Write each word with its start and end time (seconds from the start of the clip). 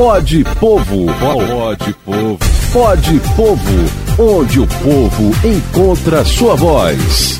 Pode 0.00 0.42
Povo. 0.58 1.06
Pode 1.20 1.92
Povo. 2.06 2.38
Pode 2.72 3.20
Povo. 3.36 4.18
Onde 4.18 4.60
o 4.60 4.66
povo 4.66 5.46
encontra 5.46 6.24
sua 6.24 6.56
voz. 6.56 7.38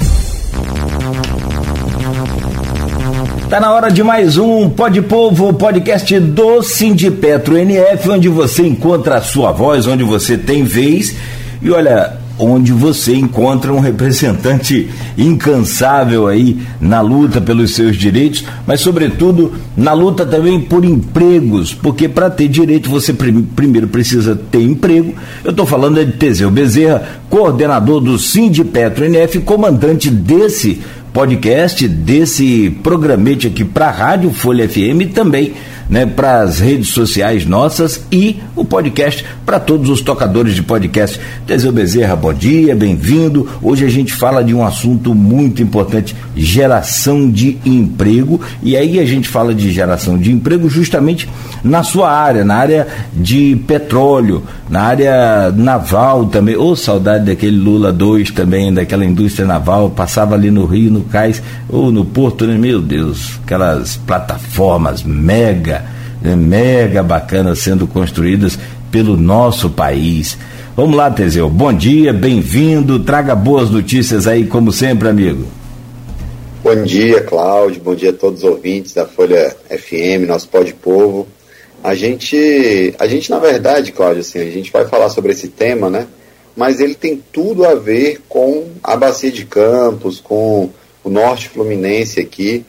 Tá 3.49 3.61
na 3.61 3.73
hora 3.73 3.91
de 3.91 4.03
mais 4.03 4.37
um 4.37 4.69
Pode 4.69 5.01
Povo, 5.01 5.55
podcast 5.55 6.21
do 6.21 6.63
Sindipetro 6.63 7.57
NF, 7.57 8.11
onde 8.11 8.29
você 8.29 8.67
encontra 8.67 9.17
a 9.17 9.23
sua 9.23 9.53
voz, 9.53 9.87
onde 9.87 10.05
você 10.05 10.37
tem 10.37 10.63
vez. 10.63 11.17
E 11.63 11.71
olha, 11.71 12.20
onde 12.45 12.73
você 12.73 13.15
encontra 13.15 13.73
um 13.73 13.81
representante 13.81 14.89
incansável 15.17 16.27
aí 16.27 16.59
na 16.81 17.01
luta 17.01 17.41
pelos 17.41 17.75
seus 17.75 17.97
direitos, 17.97 18.45
mas 18.67 18.81
sobretudo 18.81 19.53
na 19.77 19.93
luta 19.93 20.25
também 20.25 20.61
por 20.61 20.85
empregos, 20.85 21.75
porque 21.75 22.09
para 22.09 22.31
ter 22.31 22.49
direito 22.49 22.89
você 22.89 23.13
prim 23.13 23.43
primeiro 23.43 23.89
precisa 23.89 24.35
ter 24.51 24.63
emprego. 24.63 25.15
Eu 25.45 25.51
estou 25.51 25.67
falando 25.67 26.05
de 26.05 26.13
Teseu 26.13 26.51
Bezerra, 26.51 27.21
coordenador 27.29 28.01
do 28.01 28.19
Sindipetro 28.19 29.05
NF, 29.05 29.41
comandante 29.41 30.11
desse 30.11 30.81
podcast, 31.13 31.87
desse 31.89 32.71
programete 32.83 33.49
aqui 33.49 33.65
para 33.65 33.89
a 33.89 33.91
Rádio 33.91 34.31
Folha 34.31 34.69
FM 34.69 35.13
também 35.13 35.55
né, 35.91 36.07
para 36.07 36.43
as 36.43 36.61
redes 36.61 36.91
sociais 36.91 37.45
nossas 37.45 38.01
e 38.13 38.41
o 38.55 38.65
podcast 38.65 39.27
para 39.45 39.59
todos 39.59 39.91
os 39.91 40.01
tocadores 40.01 40.55
de 40.55 40.63
podcast. 40.63 41.21
Teseu 41.45 41.73
Bezerra, 41.73 42.15
bom 42.15 42.33
dia, 42.33 42.77
bem-vindo. 42.77 43.49
Hoje 43.61 43.85
a 43.85 43.89
gente 43.89 44.13
fala 44.13 44.45
de 44.45 44.55
um 44.55 44.65
assunto 44.65 45.13
muito 45.13 45.61
importante, 45.61 46.15
geração 46.37 47.29
de 47.29 47.59
emprego. 47.67 48.41
E 48.63 48.77
aí 48.77 49.01
a 49.01 49.05
gente 49.05 49.29
fala 49.29 49.53
de 49.53 49.73
geração 49.73 50.17
de 50.17 50.31
emprego 50.31 50.71
justamente 50.71 51.29
na 51.65 51.83
sua 51.83 52.11
área, 52.11 52.45
na 52.45 52.55
área 52.55 52.87
de 53.13 53.61
petróleo, 53.67 54.45
na 54.69 54.83
área 54.83 55.51
naval 55.51 56.27
também. 56.27 56.57
Ô, 56.57 56.71
oh, 56.71 56.77
saudade 56.77 57.27
daquele 57.27 57.57
Lula 57.57 57.93
2 57.93 58.31
também, 58.31 58.73
daquela 58.73 59.05
indústria 59.05 59.47
naval, 59.47 59.91
passava 59.91 60.37
ali 60.37 60.53
no 60.53 60.65
Rio, 60.65 60.93
no 60.93 61.03
Cais, 61.03 61.43
ou 61.69 61.91
no 61.91 62.05
Porto, 62.05 62.47
né? 62.47 62.57
Meu 62.57 62.81
Deus, 62.81 63.41
aquelas 63.45 63.97
plataformas 63.97 65.03
mega 65.03 65.80
mega 66.23 67.03
bacanas 67.03 67.61
sendo 67.61 67.87
construídas 67.87 68.59
pelo 68.91 69.17
nosso 69.17 69.71
país. 69.71 70.37
Vamos 70.77 70.97
lá, 70.97 71.11
Teseu. 71.11 71.49
Bom 71.49 71.73
dia, 71.73 72.13
bem-vindo. 72.13 73.01
Traga 73.01 73.35
boas 73.35 73.71
notícias 73.71 74.27
aí, 74.27 74.47
como 74.47 74.73
sempre, 74.73 75.09
amigo. 75.09 75.47
Bom 76.63 76.83
dia, 76.85 77.23
Cláudio. 77.23 77.83
Bom 77.83 77.95
dia 77.95 78.11
a 78.11 78.13
todos 78.13 78.45
os 78.45 78.49
ouvintes 78.49 78.93
da 78.93 79.07
Folha 79.07 79.57
FM, 79.69 80.27
nosso 80.27 80.49
pó 80.49 80.63
de 80.63 80.75
povo. 80.75 81.27
A 81.83 81.95
gente, 81.95 82.95
a 82.99 83.07
gente 83.07 83.31
na 83.31 83.39
verdade, 83.39 83.93
Cláudio, 83.93 84.21
assim, 84.21 84.39
a 84.39 84.51
gente 84.51 84.71
vai 84.71 84.87
falar 84.87 85.09
sobre 85.09 85.33
esse 85.33 85.49
tema, 85.49 85.89
né? 85.89 86.07
Mas 86.55 86.79
ele 86.81 86.95
tem 86.95 87.23
tudo 87.33 87.65
a 87.65 87.75
ver 87.75 88.21
com 88.29 88.67
a 88.83 88.97
bacia 88.97 89.33
de 89.33 89.47
Campos, 89.47 90.21
com 90.21 90.69
o 91.03 91.09
norte 91.09 91.49
fluminense 91.49 92.21
aqui 92.21 92.65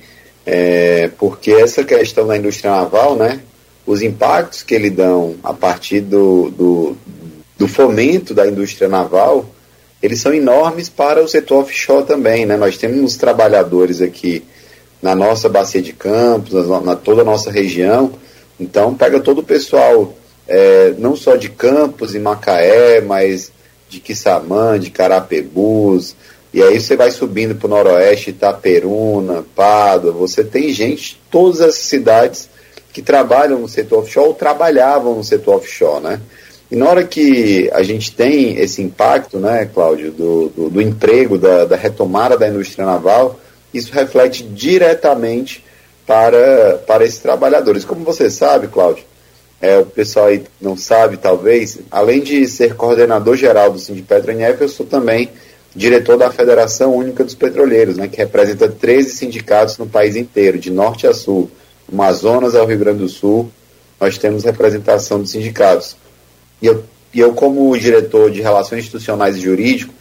é, 0.45 1.09
porque 1.17 1.52
essa 1.52 1.84
questão 1.84 2.28
da 2.28 2.38
indústria 2.38 2.72
naval, 2.72 3.16
né, 3.16 3.42
os 3.86 4.02
impactos 4.02 4.64
que 4.64 4.73
ele 4.73 4.89
dão 4.89 5.36
a 5.44 5.53
partir 5.53 6.02
do, 6.02 6.50
do, 6.52 6.97
do 7.58 7.67
fomento 7.67 8.34
da 8.34 8.47
indústria 8.47 8.88
naval, 8.88 9.45
eles 10.02 10.19
são 10.19 10.34
enormes 10.34 10.89
para 10.89 11.23
o 11.23 11.28
setor 11.28 11.64
offshore 11.64 12.06
também. 12.06 12.45
Né? 12.45 12.58
Nós 12.58 12.78
temos 12.78 13.17
trabalhadores 13.17 14.02
aqui 14.02 14.44
na 15.02 15.16
nossa 15.16 15.50
bacia 15.50 15.81
de 15.81 15.94
campos, 15.94 16.67
na, 16.67 16.81
na 16.81 16.95
toda 16.95 17.22
a 17.22 17.25
nossa 17.25 17.52
região, 17.52 18.12
então 18.59 18.94
pega 18.94 19.19
todo 19.19 19.39
o 19.39 19.44
pessoal, 19.44 20.14
é, 20.47 20.94
não 20.97 21.16
só 21.16 21.36
de 21.36 21.50
Campos 21.50 22.14
e 22.14 22.19
Macaé, 22.19 23.02
mas 23.02 23.52
de 23.89 24.00
Quissamã, 24.00 24.80
de 24.80 24.92
Carapebus, 24.92 26.16
e 26.53 26.61
aí 26.61 26.80
você 26.80 26.97
vai 26.97 27.12
subindo 27.12 27.56
para 27.56 27.67
o 27.67 27.69
noroeste, 27.69 28.31
Itaperuna, 28.31 29.45
Pádua, 29.56 30.12
você 30.12 30.44
tem 30.44 30.69
gente 30.69 31.22
todas 31.31 31.62
as 31.62 31.75
cidades 31.75 32.50
que 32.91 33.01
trabalham 33.01 33.59
no 33.59 33.69
setor 33.69 34.00
offshore 34.00 34.28
ou 34.28 34.34
trabalhavam 34.34 35.16
no 35.16 35.23
setor 35.23 35.56
offshore, 35.56 36.03
né? 36.03 36.22
E 36.69 36.75
na 36.75 36.90
hora 36.90 37.03
que 37.03 37.69
a 37.73 37.84
gente 37.84 38.13
tem 38.13 38.57
esse 38.57 38.81
impacto, 38.81 39.40
né, 39.40 39.69
Cláudio, 39.73 40.11
do, 40.11 40.50
do, 40.50 40.69
do 40.69 40.81
emprego, 40.81 41.38
da, 41.38 41.66
da, 41.66 41.75
retomada 41.75 42.38
da 42.38 42.47
indústria 42.47 42.85
naval, 42.85 43.40
isso 43.73 43.94
reflete 43.94 44.44
diretamente 44.44 45.63
para, 46.06 46.81
para 46.88 47.03
esses 47.03 47.19
trabalhadores. 47.19 47.84
Como 47.84 48.06
você 48.06 48.29
sabe, 48.29 48.67
Cláudio, 48.67 49.03
é, 49.61 49.79
o 49.79 49.85
pessoal 49.85 50.28
aí 50.28 50.44
não 50.61 50.78
sabe, 50.78 51.17
talvez, 51.17 51.79
além 51.91 52.22
de 52.22 52.47
ser 52.47 52.75
coordenador 52.75 53.35
geral 53.35 53.72
do 53.72 53.79
Sindipetro 53.79 54.31
NF, 54.31 54.61
eu 54.61 54.69
sou 54.69 54.85
também 54.85 55.29
diretor 55.76 56.18
da 56.18 56.32
Federação 56.32 56.96
Única 56.96 57.24
dos 57.24 57.36
Petroleiros, 57.36 57.98
né, 57.98 58.08
que 58.08 58.18
representa 58.18 58.68
13 58.68 59.12
sindicatos 59.12 59.78
no 59.78 59.88
país 59.88 60.16
inteiro, 60.16 60.59
de 60.59 60.70
norte 60.70 61.08
a 61.08 61.14
sul, 61.14 61.50
Amazonas 61.92 62.56
ao 62.56 62.66
Rio 62.66 62.80
Grande 62.80 63.00
do 63.00 63.09
Sul, 63.09 63.50
nós 64.00 64.18
temos 64.18 64.44
representação 64.44 65.20
dos 65.20 65.32
sindicatos. 65.32 65.96
E 66.62 66.68
eu, 66.68 66.84
e 67.14 67.20
eu 67.20 67.34
como 67.34 67.78
diretor 67.78 68.32
de 68.32 68.42
Relações 68.42 68.80
Institucionais 68.80 69.38
e 69.38 69.42
Jurídico, 69.42 69.94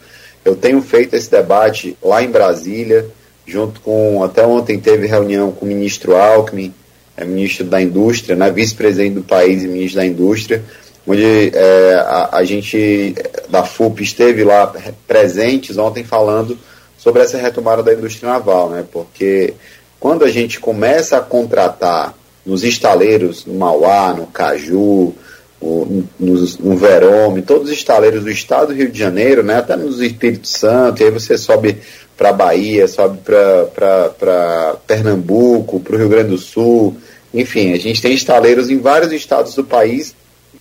eu 0.43 0.55
tenho 0.55 0.81
feito 0.81 1.15
esse 1.15 1.29
debate 1.29 1.97
lá 2.01 2.23
em 2.23 2.29
Brasília, 2.29 3.07
junto 3.45 3.79
com, 3.81 4.23
até 4.23 4.45
ontem 4.45 4.79
teve 4.79 5.07
reunião 5.07 5.51
com 5.51 5.65
o 5.65 5.67
ministro 5.67 6.15
Alckmin, 6.15 6.73
é, 7.15 7.25
ministro 7.25 7.65
da 7.65 7.81
Indústria, 7.81 8.35
né, 8.35 8.49
vice-presidente 8.51 9.15
do 9.15 9.23
país 9.23 9.63
e 9.63 9.67
ministro 9.67 9.99
da 9.99 10.05
Indústria, 10.05 10.63
onde 11.05 11.51
é, 11.53 11.93
a, 11.95 12.37
a, 12.37 12.43
gente 12.43 13.15
da 13.49 13.63
FUP 13.63 14.03
esteve 14.03 14.43
lá 14.43 14.73
presentes 15.07 15.77
ontem 15.77 16.03
falando 16.03 16.57
sobre 16.97 17.21
essa 17.23 17.37
retomada 17.37 17.81
da 17.81 17.93
indústria 17.93 18.29
naval, 18.29 18.69
né? 18.69 18.85
Porque 18.91 19.53
quando 19.99 20.23
a 20.23 20.29
gente 20.29 20.59
começa 20.59 21.17
a 21.17 21.21
contratar 21.21 22.15
nos 22.45 22.63
estaleiros, 22.63 23.45
no 23.45 23.55
Mauá, 23.55 24.13
no 24.13 24.27
Caju, 24.27 25.13
no, 25.61 26.05
no, 26.19 26.45
no 26.59 26.77
Verome, 26.77 27.41
todos 27.41 27.69
os 27.69 27.75
estaleiros 27.75 28.23
do 28.23 28.29
estado 28.29 28.67
do 28.67 28.73
Rio 28.73 28.91
de 28.91 28.97
Janeiro, 28.97 29.43
né? 29.43 29.57
Até 29.57 29.75
nos 29.75 29.99
Espírito 29.99 30.47
Santo, 30.47 31.01
e 31.01 31.05
aí 31.05 31.11
você 31.11 31.37
sobe 31.37 31.77
para 32.15 32.31
Bahia, 32.31 32.87
sobe 32.87 33.17
para 33.23 34.75
Pernambuco, 34.85 35.79
para 35.79 35.95
o 35.95 35.97
Rio 35.97 36.09
Grande 36.09 36.29
do 36.29 36.37
Sul, 36.37 36.95
enfim, 37.33 37.73
a 37.73 37.77
gente 37.77 38.01
tem 38.01 38.13
estaleiros 38.13 38.69
em 38.69 38.77
vários 38.77 39.11
estados 39.11 39.55
do 39.55 39.63
país 39.63 40.13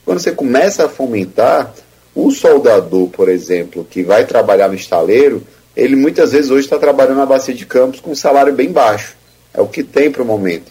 quando 0.05 0.19
você 0.19 0.33
começa 0.33 0.87
a 0.87 0.89
fomentar, 0.89 1.73
o 2.15 2.31
soldador, 2.31 3.09
por 3.09 3.29
exemplo, 3.29 3.87
que 3.89 4.03
vai 4.03 4.25
trabalhar 4.25 4.69
no 4.69 4.75
estaleiro, 4.75 5.43
ele 5.77 5.95
muitas 5.95 6.33
vezes 6.33 6.51
hoje 6.51 6.65
está 6.65 6.79
trabalhando 6.79 7.19
na 7.19 7.27
bacia 7.27 7.55
de 7.55 7.65
campos 7.65 8.01
com 8.01 8.11
um 8.11 8.17
salário 8.17 8.53
bem 8.53 8.73
baixo. 8.73 9.17
É 9.55 9.61
o 9.61 9.67
que 9.67 9.83
tem 9.83 10.11
para 10.11 10.23
o 10.23 10.27
momento. 10.27 10.71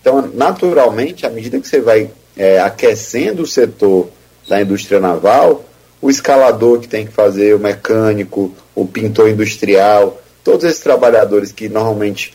Então, 0.00 0.30
naturalmente, 0.34 1.26
à 1.26 1.30
medida 1.30 1.58
que 1.58 1.66
você 1.66 1.80
vai 1.80 2.10
é, 2.36 2.60
aquecendo 2.60 3.42
o 3.42 3.46
setor 3.46 4.08
da 4.48 4.60
indústria 4.60 5.00
naval, 5.00 5.64
o 6.00 6.08
escalador 6.10 6.78
que 6.80 6.88
tem 6.88 7.06
que 7.06 7.12
fazer, 7.12 7.54
o 7.54 7.58
mecânico, 7.58 8.54
o 8.74 8.86
pintor 8.86 9.28
industrial, 9.28 10.20
todos 10.44 10.64
esses 10.64 10.80
trabalhadores 10.80 11.50
que 11.50 11.68
normalmente 11.68 12.34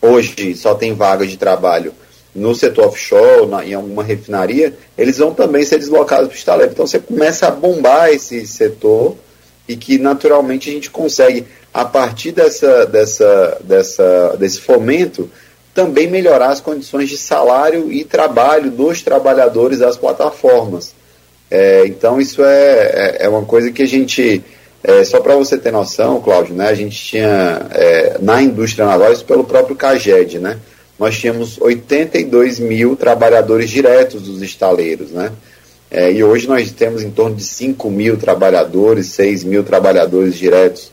hoje 0.00 0.54
só 0.54 0.74
tem 0.74 0.94
vaga 0.94 1.26
de 1.26 1.36
trabalho 1.36 1.92
no 2.34 2.54
setor 2.54 2.86
offshore, 2.86 3.46
na, 3.46 3.64
em 3.64 3.74
alguma 3.74 4.02
refinaria, 4.02 4.74
eles 4.96 5.18
vão 5.18 5.34
também 5.34 5.64
ser 5.64 5.78
deslocados 5.78 6.28
para 6.28 6.34
o 6.34 6.38
estaleiro. 6.38 6.72
Então 6.72 6.86
você 6.86 6.98
começa 6.98 7.46
a 7.46 7.50
bombar 7.50 8.10
esse 8.10 8.46
setor 8.46 9.16
e 9.68 9.76
que 9.76 9.98
naturalmente 9.98 10.70
a 10.70 10.72
gente 10.72 10.90
consegue, 10.90 11.46
a 11.72 11.84
partir 11.84 12.32
dessa, 12.32 12.86
dessa, 12.86 13.58
dessa, 13.62 14.36
desse 14.38 14.60
fomento, 14.60 15.30
também 15.74 16.06
melhorar 16.06 16.48
as 16.48 16.60
condições 16.60 17.08
de 17.08 17.16
salário 17.16 17.92
e 17.92 18.04
trabalho 18.04 18.70
dos 18.70 19.02
trabalhadores 19.02 19.78
das 19.78 19.96
plataformas. 19.96 20.94
É, 21.50 21.84
então 21.86 22.20
isso 22.20 22.42
é, 22.42 22.76
é, 22.76 23.16
é, 23.20 23.28
uma 23.28 23.44
coisa 23.44 23.70
que 23.70 23.82
a 23.82 23.86
gente, 23.86 24.42
é, 24.82 25.04
só 25.04 25.20
para 25.20 25.36
você 25.36 25.58
ter 25.58 25.70
noção, 25.70 26.20
Cláudio, 26.20 26.54
né, 26.54 26.68
a 26.68 26.74
gente 26.74 26.96
tinha 26.96 27.66
é, 27.72 28.16
na 28.20 28.42
indústria 28.42 28.86
naval, 28.86 29.12
isso 29.12 29.24
pelo 29.24 29.44
próprio 29.44 29.76
CAGED, 29.76 30.38
né, 30.38 30.58
nós 31.02 31.18
tínhamos 31.18 31.60
82 31.60 32.60
mil 32.60 32.94
trabalhadores 32.94 33.68
diretos 33.68 34.22
dos 34.22 34.40
estaleiros, 34.40 35.10
né? 35.10 35.32
É, 35.90 36.12
e 36.12 36.22
hoje 36.22 36.46
nós 36.46 36.70
temos 36.70 37.02
em 37.02 37.10
torno 37.10 37.34
de 37.34 37.42
5 37.42 37.90
mil 37.90 38.16
trabalhadores, 38.16 39.08
6 39.08 39.42
mil 39.42 39.64
trabalhadores 39.64 40.36
diretos 40.36 40.92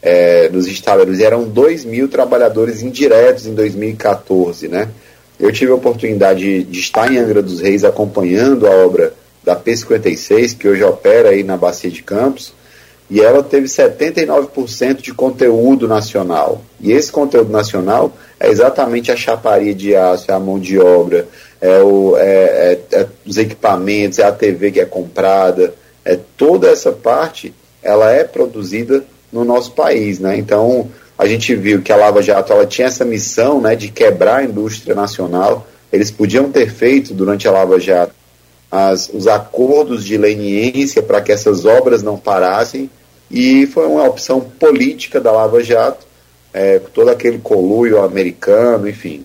é, 0.00 0.48
dos 0.48 0.68
estaleiros. 0.68 1.18
E 1.18 1.24
eram 1.24 1.42
2 1.42 1.84
mil 1.84 2.06
trabalhadores 2.06 2.82
indiretos 2.82 3.46
em 3.46 3.54
2014, 3.54 4.68
né? 4.68 4.90
Eu 5.40 5.50
tive 5.50 5.72
a 5.72 5.74
oportunidade 5.74 6.38
de, 6.38 6.62
de 6.62 6.78
estar 6.78 7.12
em 7.12 7.18
Angra 7.18 7.42
dos 7.42 7.60
Reis 7.60 7.82
acompanhando 7.82 8.64
a 8.64 8.70
obra 8.70 9.12
da 9.42 9.56
P56, 9.56 10.56
que 10.56 10.68
hoje 10.68 10.84
opera 10.84 11.30
aí 11.30 11.42
na 11.42 11.56
Bacia 11.56 11.90
de 11.90 12.04
Campos, 12.04 12.54
e 13.10 13.20
ela 13.20 13.42
teve 13.42 13.66
79% 13.66 15.00
de 15.00 15.12
conteúdo 15.12 15.88
nacional. 15.88 16.62
E 16.80 16.92
esse 16.92 17.10
conteúdo 17.10 17.50
nacional 17.50 18.12
é 18.40 18.48
exatamente 18.48 19.10
a 19.10 19.16
chaparia 19.16 19.74
de 19.74 19.94
aço, 19.94 20.30
é 20.30 20.34
a 20.34 20.38
mão 20.38 20.58
de 20.58 20.78
obra, 20.78 21.26
é, 21.60 21.78
o, 21.80 22.16
é, 22.16 22.78
é, 22.92 22.98
é 23.00 23.06
os 23.26 23.36
equipamentos, 23.36 24.18
é 24.18 24.24
a 24.24 24.32
TV 24.32 24.70
que 24.70 24.80
é 24.80 24.84
comprada, 24.84 25.74
é 26.04 26.18
toda 26.36 26.68
essa 26.68 26.92
parte, 26.92 27.52
ela 27.82 28.10
é 28.10 28.24
produzida 28.24 29.04
no 29.32 29.44
nosso 29.44 29.72
país, 29.72 30.18
né? 30.18 30.36
Então, 30.36 30.88
a 31.18 31.26
gente 31.26 31.54
viu 31.54 31.82
que 31.82 31.92
a 31.92 31.96
Lava 31.96 32.22
Jato 32.22 32.52
ela 32.52 32.64
tinha 32.64 32.86
essa 32.86 33.04
missão, 33.04 33.60
né, 33.60 33.74
de 33.74 33.88
quebrar 33.88 34.36
a 34.36 34.44
indústria 34.44 34.94
nacional. 34.94 35.66
Eles 35.92 36.10
podiam 36.10 36.50
ter 36.50 36.70
feito 36.70 37.12
durante 37.12 37.48
a 37.48 37.50
Lava 37.50 37.80
Jato 37.80 38.12
as, 38.70 39.10
os 39.12 39.26
acordos 39.26 40.04
de 40.04 40.16
leniência 40.16 41.02
para 41.02 41.20
que 41.20 41.32
essas 41.32 41.64
obras 41.64 42.02
não 42.02 42.16
parassem, 42.16 42.90
e 43.30 43.66
foi 43.66 43.86
uma 43.86 44.04
opção 44.04 44.40
política 44.40 45.20
da 45.20 45.32
Lava 45.32 45.62
Jato, 45.62 46.06
é, 46.52 46.78
todo 46.78 47.10
aquele 47.10 47.38
coluio 47.38 48.02
americano, 48.02 48.88
enfim. 48.88 49.24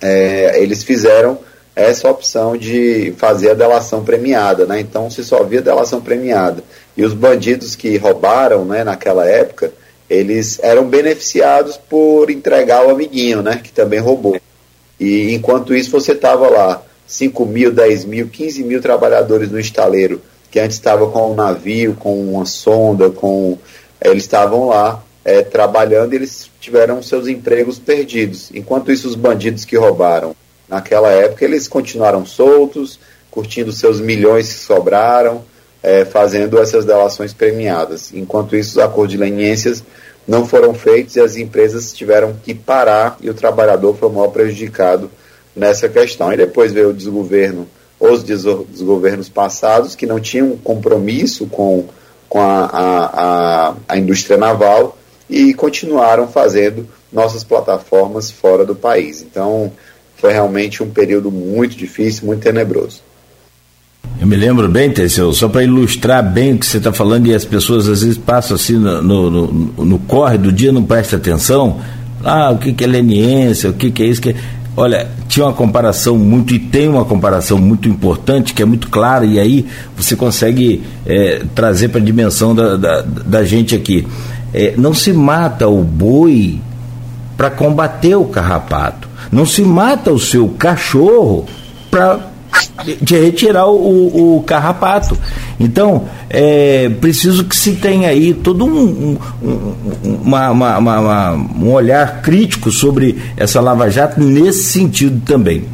É, 0.00 0.60
eles 0.60 0.82
fizeram 0.82 1.38
essa 1.74 2.10
opção 2.10 2.56
de 2.56 3.14
fazer 3.16 3.50
a 3.50 3.54
delação 3.54 4.04
premiada, 4.04 4.66
né? 4.66 4.80
Então 4.80 5.10
se 5.10 5.24
só 5.24 5.42
via 5.42 5.62
delação 5.62 6.00
premiada. 6.00 6.62
E 6.96 7.04
os 7.04 7.14
bandidos 7.14 7.74
que 7.74 7.96
roubaram, 7.96 8.64
né, 8.64 8.84
naquela 8.84 9.26
época, 9.26 9.72
eles 10.08 10.58
eram 10.62 10.84
beneficiados 10.86 11.76
por 11.76 12.30
entregar 12.30 12.86
o 12.86 12.90
amiguinho, 12.90 13.42
né, 13.42 13.60
que 13.62 13.72
também 13.72 13.98
roubou. 13.98 14.38
E 15.00 15.32
enquanto 15.34 15.74
isso 15.74 15.90
você 15.90 16.14
tava 16.14 16.48
lá 16.50 16.82
5 17.06 17.46
mil, 17.46 17.72
10 17.72 18.04
mil, 18.04 18.28
15 18.28 18.62
mil 18.62 18.80
trabalhadores 18.82 19.50
no 19.50 19.58
estaleiro, 19.58 20.20
que 20.50 20.60
antes 20.60 20.76
estava 20.76 21.08
com 21.08 21.32
um 21.32 21.34
navio, 21.34 21.96
com 21.98 22.20
uma 22.20 22.44
sonda, 22.44 23.10
com 23.10 23.56
eles 24.04 24.24
estavam 24.24 24.66
lá 24.66 25.02
é, 25.24 25.42
trabalhando 25.42 26.14
eles 26.14 26.50
tiveram 26.60 27.02
seus 27.02 27.28
empregos 27.28 27.78
perdidos. 27.78 28.50
Enquanto 28.54 28.90
isso, 28.90 29.08
os 29.08 29.14
bandidos 29.14 29.64
que 29.64 29.76
roubaram 29.76 30.34
naquela 30.68 31.10
época, 31.10 31.44
eles 31.44 31.68
continuaram 31.68 32.26
soltos, 32.26 32.98
curtindo 33.30 33.72
seus 33.72 34.00
milhões 34.00 34.52
que 34.52 34.58
sobraram, 34.60 35.44
é, 35.82 36.04
fazendo 36.04 36.58
essas 36.60 36.84
delações 36.84 37.32
premiadas. 37.32 38.12
Enquanto 38.12 38.56
isso, 38.56 38.70
os 38.70 38.78
acordos 38.78 39.12
de 39.12 39.18
leniências 39.18 39.82
não 40.26 40.46
foram 40.46 40.74
feitos 40.74 41.16
e 41.16 41.20
as 41.20 41.36
empresas 41.36 41.92
tiveram 41.92 42.34
que 42.42 42.54
parar 42.54 43.16
e 43.20 43.28
o 43.28 43.34
trabalhador 43.34 43.96
foi 43.96 44.08
o 44.08 44.12
maior 44.12 44.28
prejudicado 44.28 45.10
nessa 45.54 45.88
questão. 45.88 46.32
E 46.32 46.36
depois 46.36 46.72
veio 46.72 46.90
o 46.90 46.94
desgoverno, 46.94 47.66
os 47.98 48.22
desgovernos 48.22 49.28
passados, 49.28 49.94
que 49.94 50.06
não 50.06 50.20
tinham 50.20 50.56
compromisso 50.56 51.46
com, 51.46 51.86
com 52.28 52.40
a, 52.40 52.64
a, 52.64 53.68
a, 53.70 53.74
a 53.88 53.98
indústria 53.98 54.36
naval 54.36 54.96
e 55.32 55.54
continuaram 55.54 56.28
fazendo 56.28 56.86
nossas 57.10 57.42
plataformas 57.42 58.30
fora 58.30 58.64
do 58.66 58.74
país. 58.74 59.22
Então, 59.22 59.72
foi 60.16 60.32
realmente 60.32 60.82
um 60.82 60.90
período 60.90 61.30
muito 61.30 61.74
difícil, 61.74 62.26
muito 62.26 62.42
tenebroso. 62.42 63.00
Eu 64.20 64.26
me 64.26 64.36
lembro 64.36 64.68
bem, 64.68 64.90
Teseu, 64.90 65.32
só 65.32 65.48
para 65.48 65.64
ilustrar 65.64 66.22
bem 66.22 66.52
o 66.54 66.58
que 66.58 66.66
você 66.66 66.76
está 66.76 66.92
falando 66.92 67.26
e 67.26 67.34
as 67.34 67.44
pessoas 67.44 67.88
às 67.88 68.02
vezes 68.02 68.18
passam 68.18 68.56
assim 68.56 68.74
no, 68.74 69.00
no, 69.02 69.30
no, 69.30 69.84
no 69.84 69.98
corre 70.00 70.36
do 70.36 70.52
dia, 70.52 70.70
não 70.70 70.84
prestam 70.84 71.18
atenção. 71.18 71.80
Ah, 72.22 72.50
o 72.50 72.58
que, 72.58 72.72
que 72.72 72.84
é 72.84 72.86
leniência, 72.86 73.70
o 73.70 73.72
que, 73.72 73.90
que 73.90 74.02
é 74.02 74.06
isso? 74.06 74.20
Que... 74.20 74.36
Olha, 74.76 75.08
tinha 75.28 75.44
uma 75.44 75.52
comparação 75.52 76.16
muito, 76.16 76.54
e 76.54 76.58
tem 76.58 76.88
uma 76.88 77.04
comparação 77.04 77.58
muito 77.58 77.88
importante, 77.88 78.54
que 78.54 78.62
é 78.62 78.64
muito 78.64 78.88
clara, 78.88 79.24
e 79.26 79.38
aí 79.38 79.66
você 79.96 80.16
consegue 80.16 80.82
é, 81.04 81.42
trazer 81.54 81.88
para 81.88 82.00
a 82.00 82.04
dimensão 82.04 82.54
da, 82.54 82.76
da, 82.76 83.02
da, 83.02 83.44
gente 83.44 83.74
aqui. 83.74 84.06
É, 84.52 84.74
não 84.76 84.92
se 84.92 85.12
mata 85.12 85.68
o 85.68 85.82
boi 85.82 86.60
para 87.36 87.50
combater 87.50 88.14
o 88.14 88.26
carrapato. 88.26 89.08
Não 89.30 89.46
se 89.46 89.62
mata 89.62 90.12
o 90.12 90.18
seu 90.18 90.48
cachorro 90.50 91.46
para 91.90 92.32
retirar 93.08 93.66
o, 93.66 94.36
o, 94.36 94.42
carrapato. 94.42 95.16
Então, 95.58 96.04
é 96.28 96.90
preciso 97.00 97.44
que 97.44 97.56
se 97.56 97.72
tenha 97.72 98.08
aí 98.08 98.34
todo 98.34 98.64
um, 98.64 99.16
um, 99.42 100.14
uma, 100.22 100.50
uma, 100.50 100.78
uma, 100.78 101.32
um 101.32 101.72
olhar 101.72 102.20
crítico 102.20 102.70
sobre 102.70 103.16
essa 103.36 103.60
Lava 103.60 103.90
Jato 103.90 104.20
nesse 104.20 104.64
sentido 104.64 105.22
também. 105.24 105.64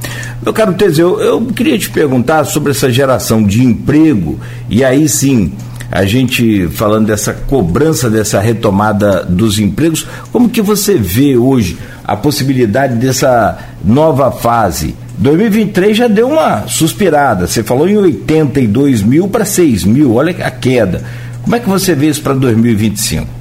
Meu 0.42 0.52
caro 0.52 0.74
Teseu, 0.74 1.20
eu 1.20 1.40
queria 1.46 1.78
te 1.78 1.90
perguntar 1.90 2.44
sobre 2.44 2.70
essa 2.70 2.90
geração 2.90 3.42
de 3.42 3.62
emprego, 3.62 4.38
e 4.70 4.84
aí 4.84 5.08
sim, 5.08 5.52
a 5.90 6.05
gente 6.05 6.69
falando 6.69 7.06
dessa 7.06 7.32
cobrança, 7.32 8.11
dessa 8.11 8.40
retomada 8.40 9.25
dos 9.25 9.58
empregos, 9.58 10.06
como 10.31 10.49
que 10.49 10.61
você 10.61 10.94
vê 10.94 11.37
hoje 11.37 11.79
a 12.05 12.17
possibilidade 12.17 12.94
dessa 12.96 13.58
nova 13.85 14.31
fase? 14.31 14.94
2023 15.19 15.96
já 15.96 16.06
deu 16.06 16.29
uma 16.29 16.67
suspirada. 16.69 17.46
Você 17.46 17.62
falou 17.62 17.88
em 17.88 17.96
82 17.96 19.02
mil 19.02 19.29
para 19.29 19.44
6 19.44 19.85
mil, 19.85 20.14
olha 20.14 20.31
a 20.44 20.50
queda. 20.50 21.02
Como 21.43 21.56
é 21.56 21.61
que 21.61 21.69
você 21.69 21.94
vê 21.94 22.08
isso 22.08 22.23
para 22.23 22.34
2025? 22.34 23.38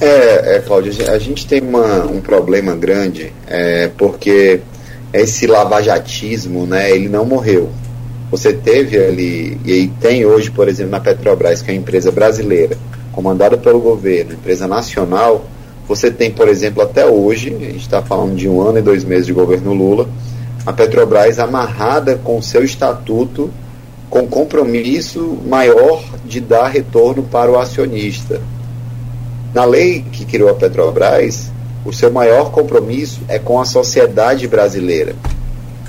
É, 0.00 0.56
é, 0.56 0.58
Cláudio, 0.60 0.92
a 1.10 1.18
gente 1.18 1.46
tem 1.46 1.60
uma, 1.60 2.04
um 2.04 2.20
problema 2.20 2.74
grande, 2.74 3.32
é, 3.46 3.90
porque 3.96 4.60
esse 5.12 5.46
lavajatismo, 5.46 6.66
né, 6.66 6.90
ele 6.90 7.08
não 7.08 7.24
morreu. 7.24 7.70
Você 8.30 8.52
teve 8.52 8.98
ali, 8.98 9.58
e 9.64 9.88
tem 10.00 10.26
hoje, 10.26 10.50
por 10.50 10.68
exemplo, 10.68 10.92
na 10.92 11.00
Petrobras, 11.00 11.62
que 11.62 11.70
é 11.70 11.74
uma 11.74 11.80
empresa 11.80 12.12
brasileira, 12.12 12.76
comandada 13.12 13.56
pelo 13.56 13.80
governo, 13.80 14.34
empresa 14.34 14.66
nacional, 14.66 15.44
você 15.88 16.10
tem, 16.10 16.30
por 16.30 16.46
exemplo, 16.48 16.82
até 16.82 17.06
hoje, 17.06 17.48
a 17.48 17.58
gente 17.58 17.78
está 17.78 18.02
falando 18.02 18.36
de 18.36 18.46
um 18.46 18.60
ano 18.60 18.78
e 18.78 18.82
dois 18.82 19.04
meses 19.04 19.26
de 19.26 19.32
governo 19.32 19.72
Lula, 19.72 20.06
a 20.66 20.72
Petrobras 20.72 21.38
amarrada 21.38 22.16
com 22.22 22.36
o 22.36 22.42
seu 22.42 22.62
estatuto, 22.62 23.50
com 24.10 24.26
compromisso 24.26 25.38
maior 25.46 26.04
de 26.26 26.40
dar 26.40 26.68
retorno 26.68 27.22
para 27.22 27.50
o 27.50 27.58
acionista. 27.58 28.38
Na 29.54 29.64
lei 29.64 30.04
que 30.12 30.26
criou 30.26 30.50
a 30.50 30.54
Petrobras, 30.54 31.50
o 31.86 31.92
seu 31.92 32.12
maior 32.12 32.50
compromisso 32.50 33.22
é 33.26 33.38
com 33.38 33.58
a 33.58 33.64
sociedade 33.64 34.46
brasileira. 34.46 35.16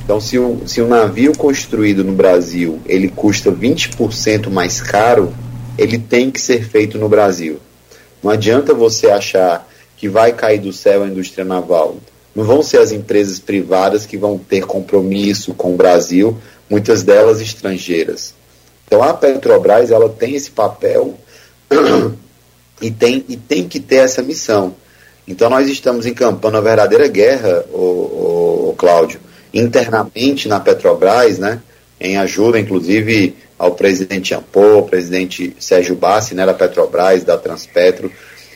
Então, 0.10 0.20
se 0.20 0.40
um, 0.40 0.68
se 0.68 0.82
um 0.82 0.88
navio 0.88 1.38
construído 1.38 2.04
no 2.04 2.14
Brasil 2.14 2.80
ele 2.88 3.10
custa 3.10 3.52
20% 3.52 4.50
mais 4.50 4.82
caro, 4.82 5.32
ele 5.78 6.00
tem 6.00 6.32
que 6.32 6.42
ser 6.42 6.68
feito 6.68 6.98
no 6.98 7.08
Brasil. 7.08 7.60
Não 8.24 8.32
adianta 8.32 8.74
você 8.74 9.12
achar 9.12 9.70
que 9.96 10.10
vai 10.10 10.34
cair 10.34 10.62
do 10.62 10.74
céu 10.74 11.04
a 11.04 11.08
indústria 11.08 11.46
naval. 11.46 11.98
Não 12.36 12.44
vão 12.44 12.64
ser 12.64 12.80
as 12.80 12.92
empresas 12.92 13.38
privadas 13.38 14.08
que 14.08 14.18
vão 14.18 14.40
ter 14.40 14.66
compromisso 14.66 15.54
com 15.54 15.76
o 15.76 15.78
Brasil, 15.78 16.36
muitas 16.68 17.04
delas 17.04 17.40
estrangeiras. 17.40 18.34
Então 18.88 19.04
a 19.04 19.14
Petrobras 19.14 19.92
ela 19.92 20.10
tem 20.10 20.34
esse 20.34 20.50
papel 20.50 21.14
e 22.82 22.90
tem, 22.90 23.24
e 23.30 23.38
tem 23.38 23.68
que 23.68 23.80
ter 23.80 23.98
essa 23.98 24.24
missão. 24.24 24.74
Então 25.28 25.52
nós 25.52 25.70
estamos 25.70 26.08
encampando 26.08 26.58
a 26.58 26.62
verdadeira 26.62 27.08
guerra, 27.08 27.64
o, 27.72 27.78
o, 27.78 28.70
o 28.70 28.76
Cláudio, 28.76 29.29
internamente 29.54 30.48
na 30.48 30.60
Petrobras, 30.60 31.40
né, 31.40 31.60
em 32.00 32.18
ajuda 32.18 32.60
inclusive 32.60 33.36
ao 33.58 33.72
presidente 33.76 34.34
Ampô, 34.34 34.76
ao 34.76 34.84
presidente 34.84 35.56
Sérgio 35.60 35.96
Bassi, 35.96 36.34
né, 36.34 36.46
da 36.46 36.54
Petrobras, 36.54 37.24
da 37.24 37.38
Transpetro, 37.38 38.12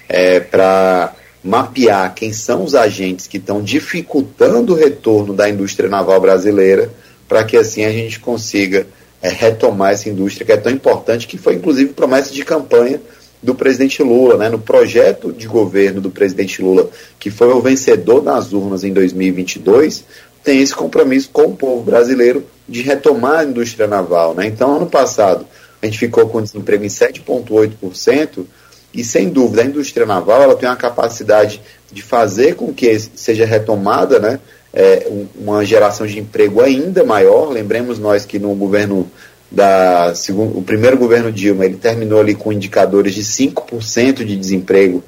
é, 0.08 0.40
para 0.40 1.14
mapear 1.44 2.14
quem 2.16 2.32
são 2.32 2.64
os 2.64 2.74
agentes 2.74 3.28
que 3.28 3.38
estão 3.38 3.62
dificultando 3.62 4.74
o 4.74 4.78
retorno 4.78 5.34
da 5.34 5.50
indústria 5.50 5.90
naval 5.90 6.22
brasileira, 6.22 6.90
para 7.28 7.44
que 7.44 7.58
assim 7.58 7.84
a 7.84 7.92
gente 7.92 8.20
consiga 8.20 8.88
é, 9.22 9.30
retomar 9.30 9.92
essa 9.92 10.08
indústria 10.08 10.46
que 10.46 10.52
é 10.54 10.58
tão 10.58 10.72
importante, 10.72 11.28
que 11.28 11.38
foi 11.38 11.56
inclusive 11.56 11.94
promessa 11.94 12.34
de 12.34 12.46
campanha 12.46 13.02
do 13.42 13.54
presidente 13.54 14.02
Lula, 14.02 14.38
né, 14.38 14.48
no 14.48 14.60
projeto 14.60 15.34
de 15.34 15.48
governo 15.48 16.00
do 16.00 16.10
presidente 16.10 16.62
Lula, 16.62 16.90
que 17.20 17.30
foi 17.30 17.50
o 17.50 17.60
vencedor 17.60 18.24
nas 18.24 18.54
urnas 18.54 18.86
em 18.86 18.94
2022, 18.94 20.06
tem 20.44 20.62
esse 20.62 20.74
compromisso 20.74 21.30
com 21.32 21.44
o 21.44 21.56
povo 21.56 21.84
brasileiro 21.84 22.46
de 22.68 22.82
retomar 22.82 23.40
a 23.40 23.46
indústria 23.46 23.88
naval. 23.88 24.34
Né? 24.34 24.48
Então, 24.48 24.76
ano 24.76 24.88
passado, 24.88 25.46
a 25.82 25.86
gente 25.86 26.00
ficou 26.00 26.28
com 26.28 26.42
desemprego 26.42 26.84
em 26.84 26.88
7,8%, 26.88 28.46
e 28.94 29.04
sem 29.04 29.30
dúvida, 29.30 29.64
a 29.64 29.66
indústria 29.66 30.06
naval 30.06 30.44
ela 30.44 30.56
tem 30.56 30.70
uma 30.70 30.76
capacidade 30.76 31.60
de 31.92 32.02
fazer 32.04 32.56
com 32.56 32.72
que 32.72 33.00
seja 33.16 33.44
retomada 33.44 34.20
né, 34.20 34.40
é, 34.72 35.08
uma 35.36 35.66
geração 35.66 36.06
de 36.06 36.20
emprego 36.20 36.62
ainda 36.62 37.04
maior. 37.04 37.50
Lembremos 37.50 37.98
nós 37.98 38.24
que 38.24 38.38
no 38.38 38.54
governo 38.54 39.10
da 39.50 40.14
segundo, 40.16 40.58
o 40.58 40.64
primeiro 40.64 40.98
governo 40.98 41.32
Dilma 41.32 41.66
ele 41.66 41.78
terminou 41.78 42.20
ali 42.20 42.34
com 42.34 42.52
indicadores 42.52 43.14
de 43.14 43.24
5% 43.24 44.24
de 44.24 44.36
desemprego, 44.36 45.04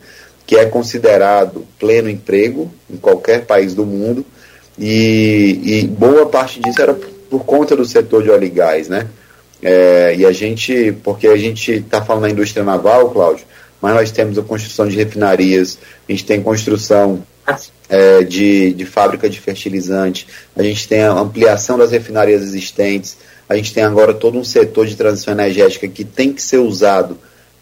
que 0.45 0.55
é 0.55 0.65
considerado 0.65 1.65
pleno 1.79 2.09
emprego 2.09 2.71
em 2.89 2.97
qualquer 2.97 3.45
país 3.45 3.73
do 3.73 3.85
mundo. 3.85 4.25
E, 4.77 5.59
e 5.63 5.87
boa 5.87 6.25
parte 6.25 6.59
disso 6.59 6.81
era 6.81 6.93
por 7.29 7.45
conta 7.45 7.75
do 7.75 7.85
setor 7.85 8.23
de 8.23 8.29
óleo 8.29 8.45
e 8.45 8.49
gás, 8.49 8.89
né? 8.89 9.07
É, 9.61 10.15
e 10.17 10.25
a 10.25 10.31
gente, 10.31 10.95
porque 11.03 11.27
a 11.27 11.37
gente 11.37 11.71
está 11.71 12.01
falando 12.01 12.23
da 12.23 12.29
indústria 12.29 12.63
naval, 12.63 13.09
Cláudio, 13.09 13.45
mas 13.81 13.95
nós 13.95 14.11
temos 14.11 14.37
a 14.37 14.43
construção 14.43 14.87
de 14.87 14.95
refinarias, 14.95 15.79
a 16.07 16.11
gente 16.11 16.25
tem 16.25 16.41
construção 16.41 17.23
é, 17.89 18.23
de, 18.23 18.73
de 18.73 18.85
fábrica 18.85 19.29
de 19.29 19.39
fertilizante, 19.39 20.27
a 20.55 20.61
gente 20.61 20.87
tem 20.87 21.03
a 21.03 21.11
ampliação 21.11 21.77
das 21.77 21.91
refinarias 21.91 22.41
existentes, 22.41 23.17
a 23.47 23.55
gente 23.55 23.73
tem 23.73 23.83
agora 23.83 24.13
todo 24.13 24.37
um 24.37 24.43
setor 24.43 24.87
de 24.87 24.95
transição 24.95 25.33
energética 25.33 25.87
que 25.87 26.03
tem 26.03 26.33
que 26.33 26.41
ser 26.41 26.57
usado 26.57 27.17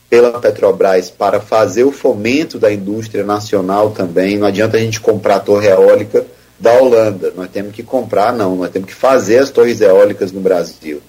pela 0.09 0.39
Petrobras 0.39 1.09
para 1.09 1.39
fazer 1.39 1.83
o 1.83 1.91
fomento 1.91 2.59
da 2.59 2.71
indústria 2.71 3.23
nacional 3.23 3.91
também. 3.91 4.37
Não 4.37 4.47
adianta 4.47 4.77
a 4.77 4.79
gente 4.79 5.01
comprar 5.01 5.39
torre 5.39 5.67
eólica 5.67 6.25
da 6.63 6.71
Holanda. 6.81 7.33
Nós 7.35 7.49
temos 7.51 7.75
que 7.75 7.83
comprar, 7.83 8.31
não, 8.31 8.55
nós 8.55 8.71
temos 8.71 8.87
que 8.87 8.95
fazer 8.95 9.39
as 9.39 9.49
torres 9.49 9.81
eólicas 9.81 10.31
no 10.31 10.39
Brasil. 10.39 11.01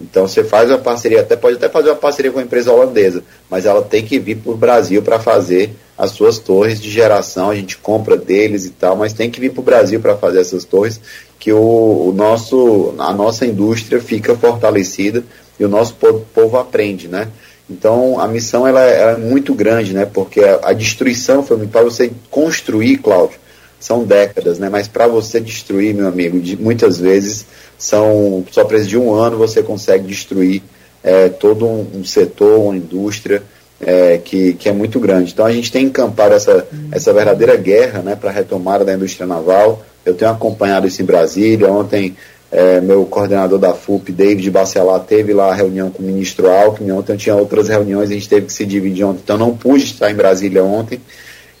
Então 0.00 0.26
você 0.26 0.42
faz 0.42 0.70
uma 0.70 0.78
parceria, 0.78 1.20
até 1.20 1.36
pode 1.36 1.56
até 1.56 1.68
fazer 1.68 1.90
uma 1.90 1.96
parceria 1.96 2.32
com 2.32 2.38
a 2.38 2.42
empresa 2.42 2.72
holandesa, 2.72 3.22
mas 3.50 3.66
ela 3.66 3.82
tem 3.82 4.02
que 4.02 4.18
vir 4.18 4.38
para 4.38 4.50
o 4.50 4.56
Brasil 4.56 5.02
para 5.02 5.20
fazer 5.20 5.72
as 5.96 6.10
suas 6.10 6.38
torres 6.38 6.80
de 6.80 6.90
geração, 6.90 7.50
a 7.50 7.54
gente 7.54 7.76
compra 7.76 8.16
deles 8.16 8.64
e 8.64 8.70
tal, 8.70 8.96
mas 8.96 9.12
tem 9.12 9.30
que 9.30 9.38
vir 9.38 9.52
para 9.52 9.60
o 9.60 9.64
Brasil 9.64 10.00
para 10.00 10.16
fazer 10.16 10.40
essas 10.40 10.64
torres, 10.64 11.00
que 11.38 11.52
o, 11.52 12.08
o, 12.08 12.12
nosso, 12.12 12.94
a 12.98 13.12
nossa 13.12 13.46
indústria 13.46 14.00
fica 14.00 14.34
fortalecida 14.34 15.22
e 15.60 15.64
o 15.64 15.68
nosso 15.68 15.94
povo, 15.94 16.26
povo 16.34 16.56
aprende, 16.56 17.06
né? 17.06 17.28
Então 17.70 18.18
a 18.18 18.26
missão 18.26 18.66
ela, 18.66 18.80
ela, 18.80 19.12
é 19.12 19.16
muito 19.16 19.54
grande, 19.54 19.92
né? 19.92 20.06
Porque 20.06 20.40
a, 20.40 20.60
a 20.64 20.72
destruição 20.72 21.44
foi 21.44 21.64
para 21.68 21.84
você 21.84 22.10
construir, 22.30 22.96
Cláudio, 22.98 23.38
são 23.84 24.02
décadas, 24.02 24.58
né? 24.58 24.70
Mas 24.70 24.88
para 24.88 25.06
você 25.06 25.38
destruir, 25.38 25.94
meu 25.94 26.08
amigo, 26.08 26.40
de, 26.40 26.56
muitas 26.56 26.98
vezes 26.98 27.44
são 27.76 28.42
só 28.50 28.64
preço 28.64 28.86
de 28.86 28.96
um 28.96 29.12
ano 29.12 29.36
você 29.36 29.62
consegue 29.62 30.06
destruir 30.06 30.62
é, 31.02 31.28
todo 31.28 31.66
um, 31.66 31.86
um, 31.96 32.04
setor, 32.04 32.60
uma 32.60 32.76
indústria 32.76 33.42
é, 33.78 34.18
que, 34.24 34.54
que 34.54 34.70
é 34.70 34.72
muito 34.72 34.98
grande. 34.98 35.32
Então 35.32 35.44
a 35.44 35.52
gente 35.52 35.70
tem 35.70 35.84
encampado 35.84 36.32
essa, 36.32 36.66
essa 36.90 37.12
verdadeira 37.12 37.56
guerra 37.56 38.00
né, 38.00 38.16
para 38.16 38.30
a 38.30 38.32
retomada 38.32 38.86
da 38.86 38.94
indústria 38.94 39.26
naval. 39.26 39.84
Eu 40.02 40.14
tenho 40.14 40.30
acompanhado 40.30 40.86
isso 40.86 41.02
em 41.02 41.04
Brasília. 41.04 41.70
Ontem 41.70 42.16
é, 42.50 42.80
meu 42.80 43.04
coordenador 43.04 43.58
da 43.58 43.74
FUP, 43.74 44.10
David 44.12 44.50
Bacelar, 44.50 45.00
teve 45.00 45.34
lá 45.34 45.50
a 45.50 45.54
reunião 45.54 45.90
com 45.90 46.02
o 46.02 46.06
ministro 46.06 46.50
Alckmin. 46.50 46.92
Ontem 46.92 47.12
eu 47.12 47.18
tinha 47.18 47.36
outras 47.36 47.68
reuniões, 47.68 48.10
a 48.10 48.14
gente 48.14 48.30
teve 48.30 48.46
que 48.46 48.52
se 48.52 48.64
dividir 48.64 49.04
ontem, 49.04 49.20
então 49.22 49.36
não 49.36 49.54
pude 49.54 49.84
estar 49.84 50.10
em 50.10 50.14
Brasília 50.14 50.64
ontem. 50.64 51.02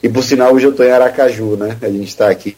E 0.04 0.08
por 0.10 0.22
sinal, 0.22 0.52
hoje 0.52 0.66
eu 0.66 0.70
estou 0.70 0.84
em 0.84 0.90
Aracaju, 0.90 1.56
né? 1.56 1.78
A 1.80 1.88
gente 1.88 2.08
está 2.08 2.28
aqui 2.28 2.54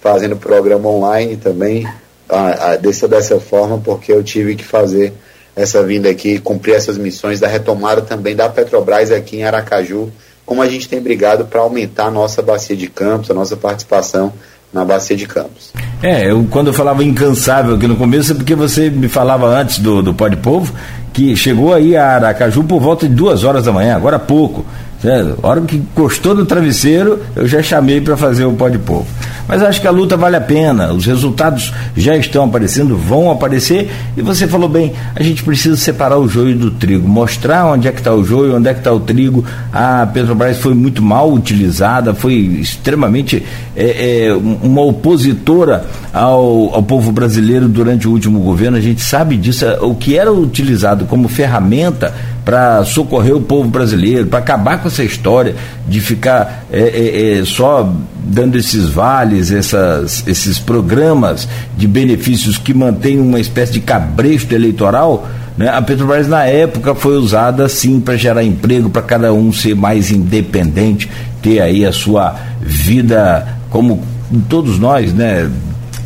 fazendo 0.00 0.34
programa 0.34 0.88
online 0.88 1.36
também, 1.36 1.86
a, 2.26 2.70
a, 2.70 2.76
dessa, 2.76 3.06
dessa 3.06 3.38
forma, 3.38 3.76
porque 3.76 4.10
eu 4.10 4.24
tive 4.24 4.56
que 4.56 4.64
fazer 4.64 5.12
essa 5.54 5.82
vinda 5.82 6.08
aqui, 6.08 6.38
cumprir 6.38 6.74
essas 6.74 6.96
missões 6.96 7.38
da 7.38 7.48
retomada 7.48 8.00
também 8.00 8.34
da 8.34 8.48
Petrobras 8.48 9.12
aqui 9.12 9.36
em 9.36 9.44
Aracaju, 9.44 10.10
como 10.46 10.62
a 10.62 10.68
gente 10.70 10.88
tem 10.88 10.98
brigado 10.98 11.44
para 11.44 11.60
aumentar 11.60 12.06
a 12.06 12.10
nossa 12.10 12.40
bacia 12.40 12.74
de 12.74 12.86
campos, 12.86 13.30
a 13.30 13.34
nossa 13.34 13.58
participação 13.58 14.32
na 14.72 14.82
bacia 14.82 15.16
de 15.16 15.26
campos. 15.26 15.74
É, 16.02 16.30
eu, 16.30 16.46
quando 16.50 16.68
eu 16.68 16.74
falava 16.74 17.04
incansável 17.04 17.74
aqui 17.74 17.86
no 17.86 17.96
começo, 17.96 18.32
é 18.32 18.34
porque 18.34 18.54
você 18.54 18.88
me 18.88 19.08
falava 19.08 19.46
antes 19.48 19.80
do, 19.80 20.02
do 20.02 20.14
Pó 20.14 20.28
de 20.28 20.36
Povo, 20.38 20.72
que 21.12 21.36
chegou 21.36 21.74
aí 21.74 21.94
a 21.94 22.14
Aracaju 22.14 22.64
por 22.64 22.80
volta 22.80 23.06
de 23.06 23.14
duas 23.14 23.44
horas 23.44 23.66
da 23.66 23.72
manhã, 23.72 23.96
agora 23.96 24.16
há 24.16 24.20
pouco. 24.20 24.64
Certo? 25.06 25.38
A 25.40 25.48
hora 25.48 25.60
que 25.60 25.76
encostou 25.76 26.34
no 26.34 26.44
travesseiro, 26.44 27.20
eu 27.36 27.46
já 27.46 27.62
chamei 27.62 28.00
para 28.00 28.16
fazer 28.16 28.44
o 28.44 28.52
pó 28.54 28.68
de 28.68 28.76
povo. 28.76 29.06
Mas 29.46 29.62
acho 29.62 29.80
que 29.80 29.86
a 29.86 29.90
luta 29.92 30.16
vale 30.16 30.34
a 30.34 30.40
pena, 30.40 30.92
os 30.92 31.06
resultados 31.06 31.72
já 31.96 32.16
estão 32.16 32.42
aparecendo, 32.42 32.96
vão 32.96 33.30
aparecer, 33.30 33.88
e 34.16 34.20
você 34.20 34.48
falou 34.48 34.68
bem, 34.68 34.92
a 35.14 35.22
gente 35.22 35.44
precisa 35.44 35.76
separar 35.76 36.18
o 36.18 36.28
joio 36.28 36.56
do 36.56 36.72
trigo, 36.72 37.06
mostrar 37.06 37.66
onde 37.66 37.86
é 37.86 37.92
que 37.92 37.98
está 37.98 38.12
o 38.12 38.24
joio, 38.24 38.56
onde 38.56 38.68
é 38.68 38.74
que 38.74 38.80
está 38.80 38.92
o 38.92 38.98
trigo. 38.98 39.44
A 39.72 40.04
Petrobras 40.12 40.56
foi 40.56 40.74
muito 40.74 41.00
mal 41.00 41.32
utilizada, 41.32 42.12
foi 42.12 42.34
extremamente 42.34 43.46
é, 43.76 44.24
é, 44.26 44.34
uma 44.34 44.80
opositora 44.82 45.84
ao, 46.12 46.74
ao 46.74 46.82
povo 46.82 47.12
brasileiro 47.12 47.68
durante 47.68 48.08
o 48.08 48.10
último 48.10 48.40
governo, 48.40 48.76
a 48.76 48.80
gente 48.80 49.02
sabe 49.02 49.36
disso, 49.36 49.64
o 49.82 49.94
que 49.94 50.18
era 50.18 50.32
utilizado 50.32 51.04
como 51.04 51.28
ferramenta 51.28 52.12
para 52.46 52.84
socorrer 52.84 53.34
o 53.34 53.40
povo 53.40 53.68
brasileiro, 53.68 54.28
para 54.28 54.38
acabar 54.38 54.80
com 54.80 54.86
essa 54.86 55.02
história 55.02 55.56
de 55.88 56.00
ficar 56.00 56.64
é, 56.72 56.78
é, 56.78 57.38
é, 57.40 57.44
só 57.44 57.92
dando 58.24 58.56
esses 58.56 58.88
vales, 58.88 59.50
essas, 59.50 60.22
esses 60.28 60.56
programas 60.56 61.48
de 61.76 61.88
benefícios 61.88 62.56
que 62.56 62.72
mantêm 62.72 63.18
uma 63.18 63.40
espécie 63.40 63.72
de 63.72 63.80
cabresto 63.80 64.54
eleitoral. 64.54 65.28
Né? 65.58 65.68
A 65.68 65.82
Petrobras, 65.82 66.28
na 66.28 66.44
época, 66.44 66.94
foi 66.94 67.16
usada 67.16 67.68
sim 67.68 67.98
para 67.98 68.16
gerar 68.16 68.44
emprego, 68.44 68.90
para 68.90 69.02
cada 69.02 69.32
um 69.32 69.52
ser 69.52 69.74
mais 69.74 70.12
independente, 70.12 71.10
ter 71.42 71.60
aí 71.60 71.84
a 71.84 71.90
sua 71.90 72.36
vida 72.60 73.58
como 73.70 74.04
todos 74.48 74.78
nós, 74.78 75.12
né? 75.12 75.50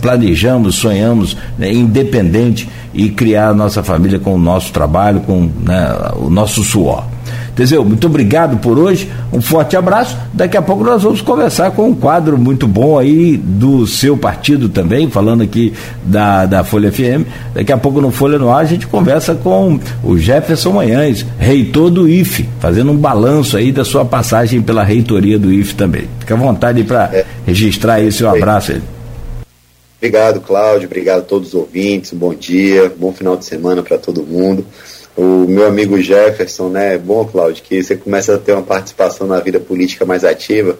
planejamos, 0.00 0.76
sonhamos, 0.76 1.36
né, 1.58 1.70
independente 1.70 2.66
e 2.92 3.08
criar 3.10 3.48
a 3.48 3.54
nossa 3.54 3.82
família 3.82 4.18
com 4.18 4.34
o 4.34 4.38
nosso 4.38 4.72
trabalho, 4.72 5.20
com 5.20 5.48
né, 5.64 5.96
o 6.16 6.30
nosso 6.30 6.62
suor. 6.62 7.04
Teseu, 7.54 7.84
muito 7.84 8.06
obrigado 8.06 8.56
por 8.58 8.78
hoje, 8.78 9.10
um 9.32 9.40
forte 9.40 9.76
abraço. 9.76 10.16
Daqui 10.32 10.56
a 10.56 10.62
pouco 10.62 10.82
nós 10.82 11.02
vamos 11.02 11.20
conversar 11.20 11.70
com 11.72 11.88
um 11.88 11.94
quadro 11.94 12.38
muito 12.38 12.66
bom 12.66 12.98
aí 12.98 13.36
do 13.36 13.86
seu 13.86 14.16
partido 14.16 14.68
também, 14.68 15.10
falando 15.10 15.42
aqui 15.42 15.72
da, 16.04 16.46
da 16.46 16.64
Folha 16.64 16.90
FM. 16.90 17.26
Daqui 17.54 17.72
a 17.72 17.76
pouco 17.76 18.00
no 18.00 18.10
Folha 18.10 18.38
no 18.38 18.50
Ar 18.50 18.62
a 18.62 18.64
gente 18.64 18.86
conversa 18.86 19.34
com 19.34 19.78
o 20.02 20.16
Jefferson 20.16 20.72
Manhães, 20.72 21.26
reitor 21.38 21.90
do 21.90 22.08
IFE, 22.08 22.48
fazendo 22.60 22.92
um 22.92 22.96
balanço 22.96 23.56
aí 23.56 23.72
da 23.72 23.84
sua 23.84 24.04
passagem 24.04 24.62
pela 24.62 24.82
reitoria 24.82 25.38
do 25.38 25.52
IFE 25.52 25.74
também. 25.74 26.04
Fica 26.20 26.34
à 26.34 26.38
vontade 26.38 26.82
para 26.84 27.10
é. 27.12 27.24
registrar 27.46 28.00
seu 28.10 28.30
abraço 28.30 28.72
aí. 28.72 28.80
Obrigado, 30.00 30.40
Cláudio. 30.40 30.86
Obrigado 30.86 31.18
a 31.18 31.24
todos 31.24 31.48
os 31.48 31.54
ouvintes. 31.54 32.14
Bom 32.14 32.32
dia, 32.32 32.90
bom 32.96 33.12
final 33.12 33.36
de 33.36 33.44
semana 33.44 33.82
para 33.82 33.98
todo 33.98 34.22
mundo. 34.22 34.64
O 35.14 35.46
meu 35.46 35.66
amigo 35.66 36.00
Jefferson, 36.00 36.70
né? 36.70 36.94
É 36.94 36.98
bom, 36.98 37.22
Cláudio, 37.26 37.62
que 37.62 37.82
você 37.82 37.96
começa 37.96 38.34
a 38.34 38.38
ter 38.38 38.52
uma 38.52 38.62
participação 38.62 39.26
na 39.26 39.38
vida 39.40 39.60
política 39.60 40.06
mais 40.06 40.24
ativa. 40.24 40.78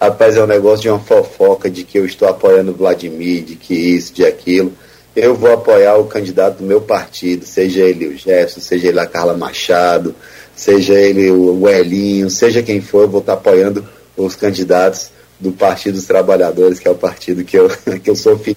Rapaz, 0.00 0.38
é 0.38 0.42
um 0.42 0.46
negócio 0.46 0.80
de 0.80 0.88
uma 0.88 0.98
fofoca 0.98 1.68
de 1.68 1.84
que 1.84 1.98
eu 1.98 2.06
estou 2.06 2.26
apoiando 2.26 2.70
o 2.70 2.74
Vladimir, 2.74 3.42
de 3.44 3.56
que 3.56 3.74
isso, 3.74 4.14
de 4.14 4.24
aquilo. 4.24 4.72
Eu 5.14 5.34
vou 5.34 5.52
apoiar 5.52 5.96
o 5.98 6.06
candidato 6.06 6.56
do 6.56 6.64
meu 6.64 6.80
partido, 6.80 7.44
seja 7.44 7.82
ele 7.82 8.06
o 8.06 8.16
Jefferson, 8.16 8.60
seja 8.60 8.88
ele 8.88 9.00
a 9.00 9.06
Carla 9.06 9.36
Machado, 9.36 10.14
seja 10.56 10.94
ele 10.94 11.30
o 11.30 11.68
Elinho, 11.68 12.30
seja 12.30 12.62
quem 12.62 12.80
for, 12.80 13.02
eu 13.02 13.10
vou 13.10 13.20
estar 13.20 13.34
apoiando 13.34 13.86
os 14.16 14.34
candidatos 14.34 15.10
do 15.42 15.52
Partido 15.52 15.94
dos 15.94 16.06
Trabalhadores, 16.06 16.78
que 16.78 16.86
é 16.86 16.90
o 16.90 16.94
partido 16.94 17.44
que 17.44 17.58
eu, 17.58 17.68
que 18.02 18.08
eu 18.08 18.16
sou 18.16 18.38
filho 18.38 18.56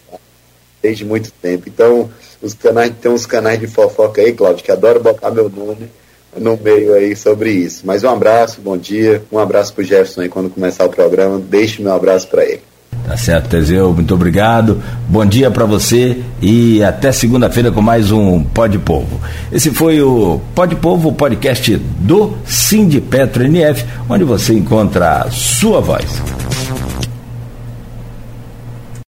desde 0.82 1.04
muito 1.04 1.32
tempo. 1.32 1.68
Então, 1.68 2.10
os 2.42 2.54
canais, 2.54 2.94
tem 3.02 3.12
uns 3.12 3.26
canais 3.26 3.60
de 3.60 3.68
fofoca 3.68 4.22
aí, 4.22 4.32
Cláudio, 4.34 4.64
que 4.64 4.72
adoram 4.72 5.02
botar 5.02 5.32
meu 5.32 5.50
nome 5.50 5.90
no 6.38 6.58
meio 6.58 6.94
aí 6.94 7.16
sobre 7.16 7.50
isso. 7.52 7.82
Mas 7.86 8.04
um 8.04 8.10
abraço, 8.10 8.62
bom 8.62 8.78
dia, 8.78 9.24
um 9.32 9.40
abraço 9.40 9.74
pro 9.74 9.84
Jefferson 9.84 10.22
aí 10.22 10.30
quando 10.30 10.50
começar 10.50 10.86
o 10.86 10.90
programa, 10.90 11.40
deixe 11.40 11.82
meu 11.82 11.94
abraço 11.94 12.28
para 12.28 12.46
ele. 12.46 12.62
Tá 13.08 13.16
certo, 13.16 13.50
Teseu, 13.50 13.94
muito 13.94 14.14
obrigado. 14.16 14.82
Bom 15.08 15.26
dia 15.26 15.52
para 15.52 15.66
você 15.66 16.22
e 16.42 16.84
até 16.84 17.12
segunda-feira 17.12 17.72
com 17.72 17.82
mais 17.82 18.12
um 18.12 18.44
Pode 18.44 18.80
Povo. 18.80 19.22
Esse 19.52 19.70
foi 19.70 20.02
o 20.02 20.42
Pode 20.56 20.76
Povo, 20.76 21.10
o 21.10 21.14
podcast 21.14 21.78
do 21.78 22.34
Sindipetro 22.46 23.44
NF, 23.44 23.86
onde 24.10 24.24
você 24.24 24.54
encontra 24.54 25.22
a 25.22 25.32
sua 25.32 25.80
voz. 25.82 26.45